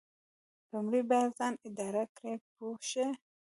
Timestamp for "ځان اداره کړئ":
1.39-2.35